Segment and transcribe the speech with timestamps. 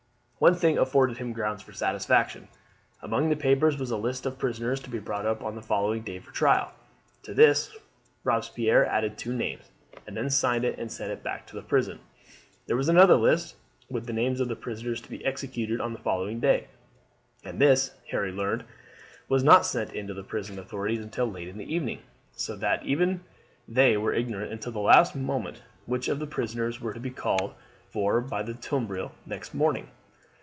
[0.43, 2.47] One thing afforded him grounds for satisfaction.
[3.03, 5.61] Among the papers was a list of the prisoners to be brought up on the
[5.61, 6.73] following day for trial.
[7.21, 7.77] To this
[8.23, 9.69] Robespierre added two names,
[10.07, 11.99] and then signed it and sent it back to the prison.
[12.65, 13.55] There was another list
[13.87, 16.69] with the names of the prisoners to be executed on the following day,
[17.43, 18.63] and this, Harry learned,
[19.29, 21.99] was not sent in to the prison authorities until late in the evening,
[22.31, 23.21] so that even
[23.67, 27.53] they were ignorant until the last moment which of the prisoners were to be called
[27.91, 29.87] for by the tumbrils next morning.